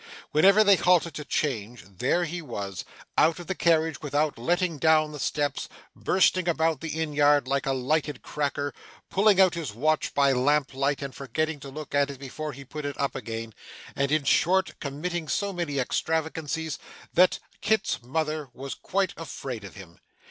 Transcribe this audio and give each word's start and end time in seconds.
Whenever 0.31 0.63
they 0.63 0.77
halted 0.77 1.13
to 1.13 1.23
change, 1.23 1.83
there 1.83 2.23
he 2.25 2.41
was 2.41 2.83
out 3.19 3.37
of 3.37 3.45
the 3.45 3.53
carriage 3.53 4.01
without 4.01 4.35
letting 4.35 4.79
down 4.79 5.11
the 5.11 5.19
steps, 5.19 5.69
bursting 5.95 6.47
about 6.49 6.81
the 6.81 6.99
inn 6.99 7.13
yard 7.13 7.47
like 7.47 7.67
a 7.67 7.71
lighted 7.71 8.23
cracker, 8.23 8.73
pulling 9.11 9.39
out 9.39 9.53
his 9.53 9.75
watch 9.75 10.15
by 10.15 10.31
lamp 10.33 10.73
light 10.73 11.03
and 11.03 11.13
forgetting 11.13 11.59
to 11.59 11.69
look 11.69 11.93
at 11.93 12.09
it 12.09 12.19
before 12.19 12.51
he 12.53 12.65
put 12.65 12.83
it 12.83 12.99
up 12.99 13.13
again, 13.13 13.53
and 13.95 14.11
in 14.11 14.23
short 14.23 14.73
committing 14.79 15.27
so 15.27 15.53
many 15.53 15.77
extravagances 15.77 16.79
that 17.13 17.37
Kit's 17.61 18.01
mother 18.01 18.49
was 18.53 18.73
quite 18.73 19.13
afraid 19.17 19.63
of 19.63 19.75
him. 19.75 19.99